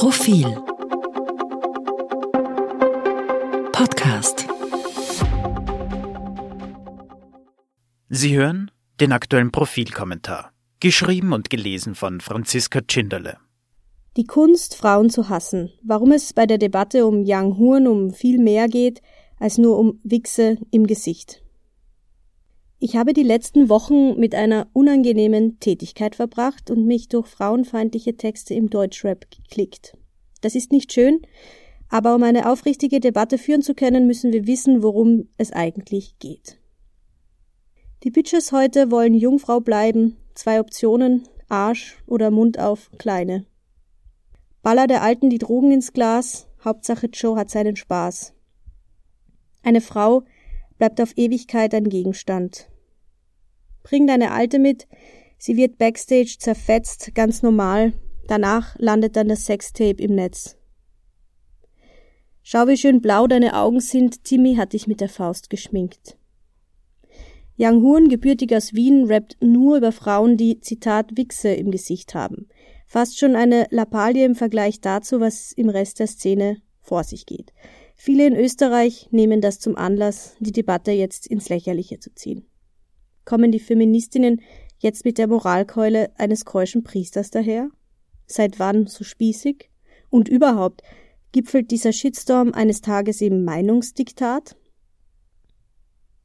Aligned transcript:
Profil 0.00 0.46
Podcast 3.70 4.46
Sie 8.08 8.34
hören 8.34 8.70
den 8.98 9.12
aktuellen 9.12 9.52
Profilkommentar, 9.52 10.52
geschrieben 10.80 11.34
und 11.34 11.50
gelesen 11.50 11.94
von 11.94 12.22
Franziska 12.22 12.80
Tschinderle. 12.80 13.36
Die 14.16 14.24
Kunst, 14.24 14.74
Frauen 14.74 15.10
zu 15.10 15.28
hassen. 15.28 15.70
Warum 15.82 16.12
es 16.12 16.32
bei 16.32 16.46
der 16.46 16.56
Debatte 16.56 17.04
um 17.04 17.26
Yang 17.26 17.58
Huan 17.58 17.86
um 17.86 18.10
viel 18.14 18.38
mehr 18.38 18.68
geht 18.68 19.02
als 19.38 19.58
nur 19.58 19.78
um 19.78 20.00
Wichse 20.02 20.56
im 20.70 20.86
Gesicht. 20.86 21.42
Ich 22.82 22.96
habe 22.96 23.12
die 23.12 23.22
letzten 23.22 23.68
Wochen 23.68 24.18
mit 24.18 24.34
einer 24.34 24.66
unangenehmen 24.72 25.60
Tätigkeit 25.60 26.16
verbracht 26.16 26.70
und 26.70 26.86
mich 26.86 27.08
durch 27.08 27.26
frauenfeindliche 27.26 28.16
Texte 28.16 28.54
im 28.54 28.70
Deutschrap 28.70 29.26
geklickt. 29.30 29.98
Das 30.40 30.54
ist 30.54 30.72
nicht 30.72 30.90
schön, 30.90 31.20
aber 31.90 32.14
um 32.14 32.22
eine 32.22 32.50
aufrichtige 32.50 32.98
Debatte 32.98 33.36
führen 33.36 33.60
zu 33.60 33.74
können, 33.74 34.06
müssen 34.06 34.32
wir 34.32 34.46
wissen, 34.46 34.82
worum 34.82 35.28
es 35.36 35.52
eigentlich 35.52 36.18
geht. 36.20 36.58
Die 38.02 38.10
Bitches 38.10 38.50
heute 38.50 38.90
wollen 38.90 39.12
Jungfrau 39.12 39.60
bleiben, 39.60 40.16
zwei 40.32 40.58
Optionen, 40.58 41.28
Arsch 41.50 41.98
oder 42.06 42.30
Mund 42.30 42.58
auf, 42.58 42.90
kleine. 42.96 43.44
Baller 44.62 44.86
der 44.86 45.02
Alten 45.02 45.28
die 45.28 45.36
Drogen 45.36 45.70
ins 45.70 45.92
Glas, 45.92 46.48
Hauptsache 46.64 47.08
Joe 47.08 47.36
hat 47.36 47.50
seinen 47.50 47.76
Spaß. 47.76 48.32
Eine 49.62 49.82
Frau 49.82 50.22
bleibt 50.78 50.98
auf 51.02 51.12
Ewigkeit 51.18 51.74
ein 51.74 51.90
Gegenstand. 51.90 52.69
Bring 53.82 54.06
deine 54.06 54.32
Alte 54.32 54.58
mit, 54.58 54.86
sie 55.38 55.56
wird 55.56 55.78
backstage 55.78 56.36
zerfetzt, 56.38 57.14
ganz 57.14 57.42
normal, 57.42 57.92
danach 58.26 58.76
landet 58.78 59.16
dann 59.16 59.28
das 59.28 59.46
Sextape 59.46 60.02
im 60.02 60.14
Netz. 60.14 60.56
Schau, 62.42 62.66
wie 62.68 62.76
schön 62.76 63.00
blau 63.00 63.26
deine 63.26 63.54
Augen 63.56 63.80
sind, 63.80 64.24
Timmy 64.24 64.56
hat 64.56 64.72
dich 64.72 64.86
mit 64.86 65.00
der 65.00 65.08
Faust 65.08 65.50
geschminkt. 65.50 66.16
Yang 67.56 67.82
Huan, 67.82 68.08
gebürtig 68.08 68.54
aus 68.54 68.72
Wien, 68.72 69.04
rappt 69.04 69.36
nur 69.42 69.76
über 69.76 69.92
Frauen, 69.92 70.36
die, 70.36 70.60
Zitat, 70.60 71.16
Wichse 71.16 71.50
im 71.50 71.70
Gesicht 71.70 72.14
haben. 72.14 72.48
Fast 72.86 73.18
schon 73.18 73.36
eine 73.36 73.66
Lappalie 73.70 74.24
im 74.24 74.34
Vergleich 74.34 74.80
dazu, 74.80 75.20
was 75.20 75.52
im 75.52 75.68
Rest 75.68 76.00
der 76.00 76.06
Szene 76.06 76.62
vor 76.80 77.04
sich 77.04 77.26
geht. 77.26 77.52
Viele 77.94 78.26
in 78.26 78.34
Österreich 78.34 79.08
nehmen 79.10 79.42
das 79.42 79.58
zum 79.58 79.76
Anlass, 79.76 80.36
die 80.40 80.52
Debatte 80.52 80.90
jetzt 80.90 81.26
ins 81.26 81.50
Lächerliche 81.50 82.00
zu 82.00 82.14
ziehen 82.14 82.49
kommen 83.24 83.52
die 83.52 83.60
Feministinnen 83.60 84.40
jetzt 84.78 85.04
mit 85.04 85.18
der 85.18 85.28
Moralkeule 85.28 86.10
eines 86.16 86.44
keuschen 86.44 86.82
Priesters 86.82 87.30
daher? 87.30 87.68
Seit 88.26 88.58
wann 88.58 88.86
so 88.86 89.04
spießig? 89.04 89.70
Und 90.08 90.28
überhaupt, 90.28 90.82
gipfelt 91.32 91.70
dieser 91.70 91.92
Shitstorm 91.92 92.52
eines 92.52 92.80
Tages 92.80 93.20
im 93.20 93.44
Meinungsdiktat? 93.44 94.56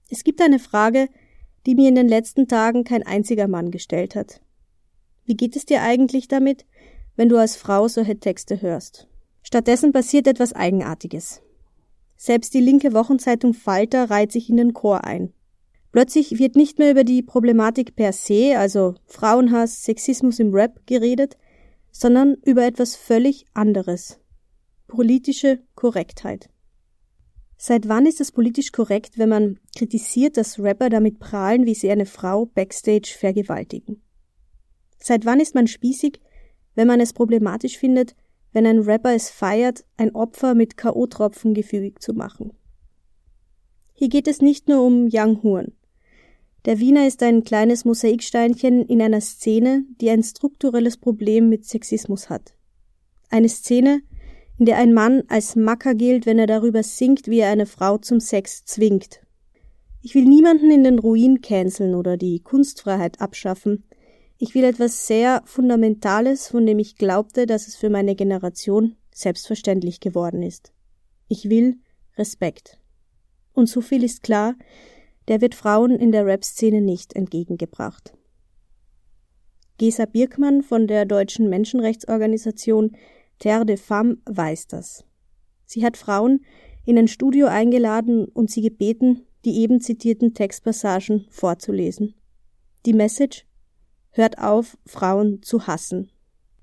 Es 0.09 0.23
gibt 0.23 0.41
eine 0.41 0.59
Frage, 0.59 1.09
die 1.65 1.75
mir 1.75 1.89
in 1.89 1.95
den 1.95 2.07
letzten 2.07 2.47
Tagen 2.47 2.83
kein 2.83 3.03
einziger 3.03 3.47
Mann 3.47 3.71
gestellt 3.71 4.15
hat. 4.15 4.41
Wie 5.25 5.35
geht 5.35 5.55
es 5.55 5.65
dir 5.65 5.81
eigentlich 5.81 6.27
damit, 6.27 6.65
wenn 7.15 7.29
du 7.29 7.37
als 7.37 7.55
Frau 7.55 7.87
solche 7.87 8.19
Texte 8.19 8.61
hörst? 8.61 9.07
Stattdessen 9.41 9.91
passiert 9.91 10.27
etwas 10.27 10.53
Eigenartiges. 10.53 11.41
Selbst 12.17 12.53
die 12.53 12.61
linke 12.61 12.93
Wochenzeitung 12.93 13.53
Falter 13.53 14.09
reiht 14.09 14.31
sich 14.31 14.49
in 14.49 14.57
den 14.57 14.73
Chor 14.73 15.03
ein. 15.03 15.33
Plötzlich 15.95 16.39
wird 16.39 16.57
nicht 16.57 16.77
mehr 16.77 16.91
über 16.91 17.05
die 17.05 17.23
Problematik 17.23 17.95
per 17.95 18.11
se, 18.11 18.57
also 18.57 18.95
Frauenhass, 19.05 19.85
Sexismus 19.85 20.39
im 20.39 20.53
Rap 20.53 20.85
geredet, 20.85 21.37
sondern 21.89 22.35
über 22.43 22.65
etwas 22.65 22.97
völlig 22.97 23.45
anderes. 23.53 24.19
Politische 24.87 25.61
Korrektheit. 25.75 26.49
Seit 27.55 27.87
wann 27.87 28.05
ist 28.05 28.19
es 28.19 28.33
politisch 28.33 28.73
korrekt, 28.73 29.17
wenn 29.17 29.29
man 29.29 29.57
kritisiert, 29.73 30.35
dass 30.35 30.59
Rapper 30.59 30.89
damit 30.89 31.19
prahlen, 31.19 31.65
wie 31.65 31.75
sie 31.75 31.89
eine 31.89 32.05
Frau 32.05 32.45
backstage 32.45 33.15
vergewaltigen? 33.17 34.01
Seit 34.97 35.25
wann 35.25 35.39
ist 35.39 35.55
man 35.55 35.67
spießig, 35.67 36.19
wenn 36.73 36.89
man 36.89 36.99
es 36.99 37.13
problematisch 37.13 37.77
findet, 37.77 38.17
wenn 38.51 38.65
ein 38.65 38.79
Rapper 38.79 39.15
es 39.15 39.29
feiert, 39.29 39.85
ein 39.95 40.13
Opfer 40.13 40.55
mit 40.55 40.75
K.O.-Tropfen 40.75 41.53
gefügig 41.53 42.01
zu 42.01 42.11
machen? 42.11 42.51
Hier 43.93 44.09
geht 44.09 44.27
es 44.27 44.41
nicht 44.41 44.67
nur 44.67 44.83
um 44.85 45.07
Young 45.09 45.41
Horn. 45.41 45.71
Der 46.65 46.79
Wiener 46.79 47.05
ist 47.05 47.21
ein 47.21 47.43
kleines 47.43 47.85
Mosaiksteinchen 47.85 48.87
in 48.87 48.99
einer 48.99 49.21
Szene, 49.21 49.85
die 50.01 50.09
ein 50.09 50.23
strukturelles 50.23 50.97
Problem 50.97 51.47
mit 51.47 51.63
Sexismus 51.63 52.31
hat. 52.31 52.55
Eine 53.29 53.49
Szene, 53.49 54.01
in 54.57 54.65
der 54.65 54.77
ein 54.77 54.91
Mann 54.91 55.23
als 55.27 55.55
Macker 55.55 55.93
gilt, 55.93 56.25
wenn 56.25 56.39
er 56.39 56.47
darüber 56.47 56.81
singt, 56.81 57.27
wie 57.27 57.39
er 57.39 57.51
eine 57.51 57.67
Frau 57.67 57.99
zum 57.99 58.19
Sex 58.19 58.65
zwingt. 58.65 59.21
Ich 60.01 60.15
will 60.15 60.25
niemanden 60.25 60.71
in 60.71 60.83
den 60.83 60.97
Ruin 60.97 61.41
canceln 61.41 61.93
oder 61.93 62.17
die 62.17 62.39
Kunstfreiheit 62.39 63.21
abschaffen. 63.21 63.83
Ich 64.39 64.55
will 64.55 64.63
etwas 64.63 65.05
sehr 65.05 65.43
Fundamentales, 65.45 66.47
von 66.47 66.65
dem 66.65 66.79
ich 66.79 66.95
glaubte, 66.95 67.45
dass 67.45 67.67
es 67.67 67.75
für 67.75 67.91
meine 67.91 68.15
Generation 68.15 68.95
selbstverständlich 69.13 69.99
geworden 69.99 70.41
ist. 70.41 70.73
Ich 71.27 71.47
will 71.47 71.77
Respekt. 72.17 72.79
Und 73.53 73.67
so 73.67 73.81
viel 73.81 74.03
ist 74.03 74.23
klar, 74.23 74.55
der 75.27 75.41
wird 75.41 75.55
Frauen 75.55 75.91
in 75.91 76.11
der 76.11 76.25
Rap-Szene 76.25 76.81
nicht 76.81 77.15
entgegengebracht. 77.15 78.13
Gesa 79.77 80.05
Birkmann 80.05 80.61
von 80.61 80.87
der 80.87 81.05
deutschen 81.05 81.49
Menschenrechtsorganisation 81.49 82.95
Terre 83.39 83.65
de 83.65 83.77
Femme 83.77 84.17
weiß 84.25 84.67
das. 84.67 85.03
Sie 85.65 85.83
hat 85.83 85.97
Frauen 85.97 86.45
in 86.85 86.97
ein 86.97 87.07
Studio 87.07 87.47
eingeladen 87.47 88.25
und 88.25 88.49
sie 88.49 88.61
gebeten, 88.61 89.25
die 89.43 89.59
eben 89.59 89.81
zitierten 89.81 90.33
Textpassagen 90.33 91.25
vorzulesen. 91.29 92.15
Die 92.85 92.93
Message 92.93 93.45
Hört 94.11 94.39
auf, 94.39 94.77
Frauen 94.85 95.41
zu 95.41 95.67
hassen. 95.67 96.09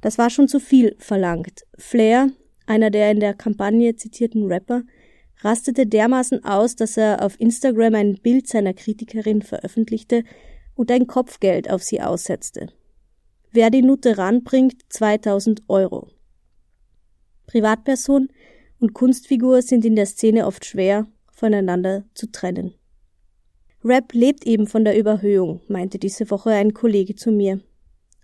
Das 0.00 0.16
war 0.16 0.30
schon 0.30 0.48
zu 0.48 0.58
viel 0.58 0.96
verlangt. 0.98 1.66
Flair, 1.76 2.30
einer 2.66 2.90
der 2.90 3.10
in 3.10 3.20
der 3.20 3.34
Kampagne 3.34 3.94
zitierten 3.94 4.46
Rapper, 4.46 4.84
rastete 5.44 5.86
dermaßen 5.86 6.44
aus, 6.44 6.76
dass 6.76 6.96
er 6.96 7.24
auf 7.24 7.38
Instagram 7.40 7.94
ein 7.94 8.14
Bild 8.14 8.48
seiner 8.48 8.74
Kritikerin 8.74 9.42
veröffentlichte 9.42 10.24
und 10.74 10.90
ein 10.90 11.06
Kopfgeld 11.06 11.70
auf 11.70 11.82
sie 11.82 12.00
aussetzte. 12.00 12.68
Wer 13.50 13.70
die 13.70 13.82
Nutte 13.82 14.18
ranbringt, 14.18 14.80
2000 14.88 15.62
Euro. 15.68 16.08
Privatperson 17.46 18.28
und 18.78 18.94
Kunstfigur 18.94 19.62
sind 19.62 19.84
in 19.84 19.96
der 19.96 20.06
Szene 20.06 20.46
oft 20.46 20.64
schwer 20.64 21.06
voneinander 21.30 22.04
zu 22.14 22.30
trennen. 22.30 22.74
Rap 23.84 24.12
lebt 24.12 24.46
eben 24.46 24.66
von 24.66 24.84
der 24.84 24.96
Überhöhung, 24.96 25.60
meinte 25.68 25.98
diese 25.98 26.30
Woche 26.30 26.50
ein 26.50 26.72
Kollege 26.72 27.16
zu 27.16 27.32
mir. 27.32 27.60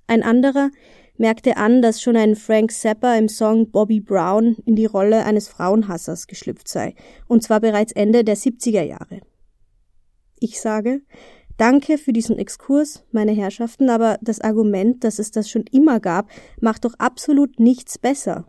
Ein 0.07 0.23
anderer 0.23 0.71
merkte 1.19 1.57
an, 1.57 1.83
dass 1.83 2.01
schon 2.01 2.17
ein 2.17 2.37
Frank 2.37 2.73
Zappa 2.73 3.15
im 3.17 3.29
Song 3.29 3.71
Bobby 3.71 4.01
Brown 4.01 4.57
in 4.65 4.77
die 4.77 4.87
Rolle 4.87 5.25
eines 5.25 5.49
Frauenhassers 5.49 6.27
geschlüpft 6.27 6.69
sei, 6.69 6.95
und 7.27 7.43
zwar 7.43 7.61
bereits 7.61 7.93
Ende 7.93 8.25
der 8.25 8.37
70er 8.37 8.83
Jahre. 8.83 9.21
Ich 10.41 10.61
sage, 10.61 11.03
danke 11.57 11.99
für 11.99 12.13
diesen 12.13 12.39
Exkurs, 12.39 13.05
meine 13.11 13.33
Herrschaften, 13.33 13.91
aber 13.91 14.19
das 14.23 14.41
Argument, 14.41 15.03
dass 15.05 15.19
es 15.19 15.31
das 15.31 15.51
schon 15.51 15.65
immer 15.71 16.01
gab, 16.01 16.31
macht 16.61 16.85
doch 16.85 16.95
absolut 16.99 17.59
nichts 17.59 17.99
besser. 17.99 18.47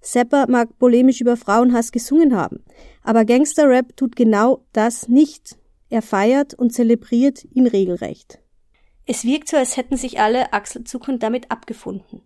Zappa 0.00 0.46
mag 0.48 0.78
polemisch 0.78 1.20
über 1.20 1.36
Frauenhass 1.36 1.92
gesungen 1.92 2.34
haben, 2.34 2.64
aber 3.02 3.24
Gangsterrap 3.24 3.96
tut 3.96 4.16
genau 4.16 4.64
das 4.72 5.08
nicht. 5.08 5.58
Er 5.90 6.02
feiert 6.02 6.54
und 6.54 6.72
zelebriert 6.72 7.44
ihn 7.52 7.66
regelrecht. 7.66 8.40
Es 9.06 9.24
wirkt 9.24 9.48
so, 9.48 9.56
als 9.56 9.76
hätten 9.76 9.96
sich 9.96 10.20
alle 10.20 10.52
achselzuckend 10.52 11.22
damit 11.22 11.50
abgefunden. 11.50 12.22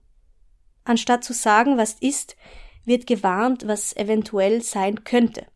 Anstatt 0.85 1.25
zu 1.25 1.33
sagen, 1.33 1.79
was 1.79 1.95
ist, 1.95 2.37
wird 2.85 3.07
gewarnt, 3.07 3.67
was 3.67 3.97
eventuell 3.97 4.63
sein 4.63 5.05
könnte. 5.05 5.47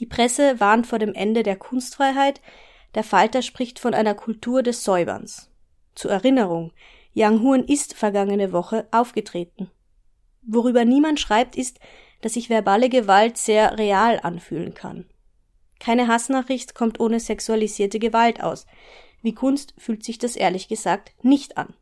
Die 0.00 0.06
Presse 0.06 0.60
warnt 0.60 0.86
vor 0.86 0.98
dem 0.98 1.14
Ende 1.14 1.42
der 1.42 1.56
Kunstfreiheit, 1.56 2.40
der 2.94 3.04
Falter 3.04 3.42
spricht 3.42 3.78
von 3.78 3.94
einer 3.94 4.14
Kultur 4.14 4.62
des 4.62 4.84
Säuberns. 4.84 5.50
Zur 5.94 6.10
Erinnerung, 6.10 6.72
Yang 7.12 7.42
Huan 7.42 7.64
ist 7.64 7.94
vergangene 7.94 8.52
Woche 8.52 8.86
aufgetreten. 8.90 9.70
Worüber 10.42 10.84
niemand 10.84 11.18
schreibt, 11.18 11.56
ist, 11.56 11.80
dass 12.20 12.34
sich 12.34 12.48
verbale 12.48 12.88
Gewalt 12.88 13.36
sehr 13.36 13.78
real 13.78 14.20
anfühlen 14.22 14.74
kann. 14.74 15.06
Keine 15.80 16.08
Hassnachricht 16.08 16.74
kommt 16.74 17.00
ohne 17.00 17.20
sexualisierte 17.20 17.98
Gewalt 17.98 18.42
aus. 18.42 18.66
Wie 19.22 19.34
Kunst 19.34 19.74
fühlt 19.78 20.04
sich 20.04 20.18
das 20.18 20.36
ehrlich 20.36 20.68
gesagt 20.68 21.12
nicht 21.22 21.56
an. 21.56 21.74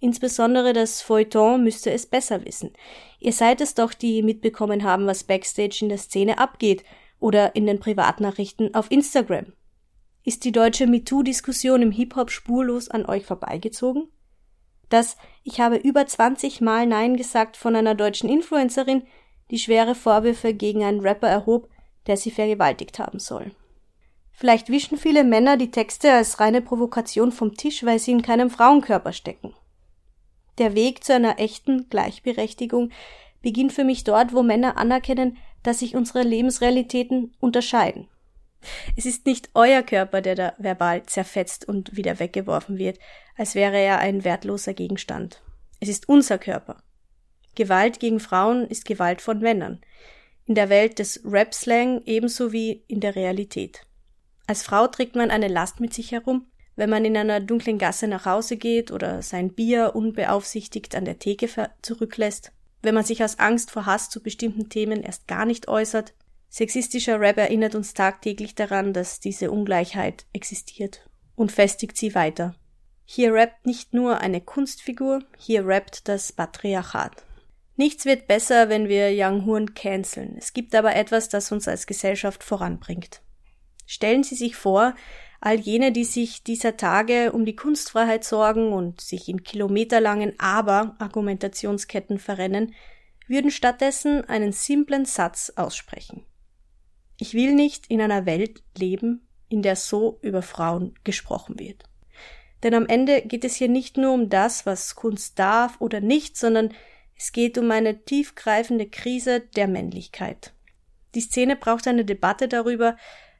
Insbesondere 0.00 0.72
das 0.72 1.02
Feuilleton 1.02 1.62
müsste 1.62 1.90
es 1.90 2.06
besser 2.06 2.44
wissen. 2.44 2.72
Ihr 3.18 3.32
seid 3.32 3.60
es 3.60 3.74
doch, 3.74 3.92
die 3.92 4.22
mitbekommen 4.22 4.84
haben, 4.84 5.06
was 5.06 5.24
backstage 5.24 5.78
in 5.80 5.88
der 5.88 5.98
Szene 5.98 6.38
abgeht 6.38 6.84
oder 7.18 7.56
in 7.56 7.66
den 7.66 7.80
Privatnachrichten 7.80 8.74
auf 8.74 8.90
Instagram. 8.90 9.52
Ist 10.22 10.44
die 10.44 10.52
deutsche 10.52 10.86
MeToo-Diskussion 10.86 11.82
im 11.82 11.90
Hip-Hop 11.90 12.30
spurlos 12.30 12.88
an 12.88 13.06
euch 13.06 13.26
vorbeigezogen? 13.26 14.08
Das 14.88 15.16
Ich 15.42 15.60
habe 15.60 15.76
über 15.76 16.06
20 16.06 16.60
Mal 16.60 16.86
Nein 16.86 17.16
gesagt 17.16 17.56
von 17.56 17.74
einer 17.74 17.94
deutschen 17.94 18.28
Influencerin, 18.28 19.02
die 19.50 19.58
schwere 19.58 19.94
Vorwürfe 19.94 20.54
gegen 20.54 20.84
einen 20.84 21.00
Rapper 21.00 21.28
erhob, 21.28 21.68
der 22.06 22.16
sie 22.16 22.30
vergewaltigt 22.30 22.98
haben 22.98 23.18
soll. 23.18 23.50
Vielleicht 24.38 24.68
wischen 24.68 24.96
viele 24.98 25.24
Männer 25.24 25.56
die 25.56 25.72
Texte 25.72 26.12
als 26.12 26.38
reine 26.38 26.62
Provokation 26.62 27.32
vom 27.32 27.56
Tisch, 27.56 27.82
weil 27.82 27.98
sie 27.98 28.12
in 28.12 28.22
keinem 28.22 28.50
Frauenkörper 28.50 29.12
stecken. 29.12 29.52
Der 30.58 30.76
Weg 30.76 31.02
zu 31.02 31.12
einer 31.12 31.40
echten 31.40 31.88
Gleichberechtigung 31.88 32.92
beginnt 33.42 33.72
für 33.72 33.82
mich 33.82 34.04
dort, 34.04 34.32
wo 34.32 34.44
Männer 34.44 34.76
anerkennen, 34.76 35.38
dass 35.64 35.80
sich 35.80 35.96
unsere 35.96 36.22
Lebensrealitäten 36.22 37.34
unterscheiden. 37.40 38.06
Es 38.94 39.06
ist 39.06 39.26
nicht 39.26 39.50
euer 39.54 39.82
Körper, 39.82 40.20
der 40.20 40.36
da 40.36 40.52
verbal 40.58 41.02
zerfetzt 41.06 41.66
und 41.66 41.96
wieder 41.96 42.20
weggeworfen 42.20 42.78
wird, 42.78 43.00
als 43.36 43.56
wäre 43.56 43.78
er 43.78 43.98
ein 43.98 44.22
wertloser 44.22 44.72
Gegenstand. 44.72 45.42
Es 45.80 45.88
ist 45.88 46.08
unser 46.08 46.38
Körper. 46.38 46.80
Gewalt 47.56 47.98
gegen 47.98 48.20
Frauen 48.20 48.68
ist 48.68 48.84
Gewalt 48.84 49.20
von 49.20 49.40
Männern. 49.40 49.80
In 50.46 50.54
der 50.54 50.68
Welt 50.68 51.00
des 51.00 51.22
Rap-Slang 51.24 52.02
ebenso 52.06 52.52
wie 52.52 52.84
in 52.86 53.00
der 53.00 53.16
Realität. 53.16 53.87
Als 54.48 54.62
Frau 54.62 54.86
trägt 54.86 55.14
man 55.14 55.30
eine 55.30 55.46
Last 55.46 55.78
mit 55.78 55.92
sich 55.92 56.10
herum, 56.10 56.46
wenn 56.74 56.88
man 56.88 57.04
in 57.04 57.18
einer 57.18 57.38
dunklen 57.38 57.76
Gasse 57.76 58.08
nach 58.08 58.24
Hause 58.24 58.56
geht 58.56 58.90
oder 58.90 59.20
sein 59.20 59.52
Bier 59.52 59.92
unbeaufsichtigt 59.94 60.94
an 60.94 61.04
der 61.04 61.18
Theke 61.18 61.50
zurücklässt, 61.82 62.50
wenn 62.80 62.94
man 62.94 63.04
sich 63.04 63.22
aus 63.22 63.38
Angst 63.38 63.70
vor 63.70 63.84
Hass 63.84 64.08
zu 64.08 64.22
bestimmten 64.22 64.70
Themen 64.70 65.02
erst 65.02 65.28
gar 65.28 65.44
nicht 65.44 65.68
äußert. 65.68 66.14
Sexistischer 66.48 67.20
Rap 67.20 67.36
erinnert 67.36 67.74
uns 67.74 67.92
tagtäglich 67.92 68.54
daran, 68.54 68.94
dass 68.94 69.20
diese 69.20 69.50
Ungleichheit 69.50 70.24
existiert 70.32 71.06
und 71.36 71.52
festigt 71.52 71.98
sie 71.98 72.14
weiter. 72.14 72.54
Hier 73.04 73.34
rappt 73.34 73.66
nicht 73.66 73.92
nur 73.92 74.20
eine 74.20 74.40
Kunstfigur, 74.40 75.24
hier 75.36 75.66
rappt 75.66 76.08
das 76.08 76.32
Patriarchat. 76.32 77.22
Nichts 77.76 78.06
wird 78.06 78.26
besser, 78.26 78.70
wenn 78.70 78.88
wir 78.88 79.10
Young 79.12 79.44
Horn 79.44 79.74
canceln. 79.74 80.36
Es 80.38 80.54
gibt 80.54 80.74
aber 80.74 80.96
etwas, 80.96 81.28
das 81.28 81.52
uns 81.52 81.68
als 81.68 81.86
Gesellschaft 81.86 82.42
voranbringt. 82.42 83.20
Stellen 83.90 84.22
Sie 84.22 84.34
sich 84.34 84.54
vor, 84.54 84.94
all 85.40 85.58
jene, 85.58 85.92
die 85.92 86.04
sich 86.04 86.42
dieser 86.42 86.76
Tage 86.76 87.32
um 87.32 87.46
die 87.46 87.56
Kunstfreiheit 87.56 88.22
sorgen 88.22 88.74
und 88.74 89.00
sich 89.00 89.30
in 89.30 89.42
kilometerlangen 89.42 90.38
Aber-Argumentationsketten 90.38 92.18
verrennen, 92.18 92.74
würden 93.28 93.50
stattdessen 93.50 94.26
einen 94.26 94.52
simplen 94.52 95.06
Satz 95.06 95.54
aussprechen. 95.56 96.26
Ich 97.18 97.32
will 97.32 97.54
nicht 97.54 97.86
in 97.88 98.02
einer 98.02 98.26
Welt 98.26 98.62
leben, 98.76 99.26
in 99.48 99.62
der 99.62 99.74
so 99.74 100.18
über 100.20 100.42
Frauen 100.42 100.94
gesprochen 101.02 101.58
wird. 101.58 101.84
Denn 102.62 102.74
am 102.74 102.84
Ende 102.84 103.22
geht 103.22 103.44
es 103.46 103.54
hier 103.54 103.68
nicht 103.68 103.96
nur 103.96 104.12
um 104.12 104.28
das, 104.28 104.66
was 104.66 104.96
Kunst 104.96 105.38
darf 105.38 105.80
oder 105.80 106.02
nicht, 106.02 106.36
sondern 106.36 106.74
es 107.16 107.32
geht 107.32 107.56
um 107.56 107.70
eine 107.70 108.04
tiefgreifende 108.04 108.86
Krise 108.86 109.40
der 109.40 109.66
Männlichkeit. 109.66 110.52
Die 111.14 111.22
Szene 111.22 111.56
braucht 111.56 111.88
eine 111.88 112.04
Debatte 112.04 112.48
darüber, 112.48 112.96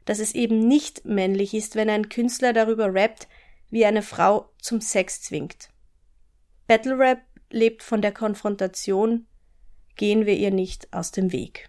dass 0.09 0.21
es 0.21 0.35
eben 0.35 0.67
nicht 0.67 1.05
männlich 1.05 1.53
ist, 1.53 1.77
wenn 1.77 1.91
ein 1.91 2.09
Künstler 2.09 2.55
darüber 2.55 2.95
rappt, 2.95 3.29
wie 3.69 3.85
eine 3.85 4.01
Frau 4.01 4.49
zum 4.57 4.81
Sex 4.81 5.21
zwingt. 5.21 5.69
Battle 6.67 6.99
Rap 6.99 7.21
lebt 7.51 7.83
von 7.83 8.01
der 8.01 8.13
Konfrontation, 8.13 9.27
gehen 9.97 10.25
wir 10.25 10.35
ihr 10.35 10.51
nicht 10.51 10.91
aus 10.95 11.13
dem 11.13 11.31
Weg. 11.31 11.69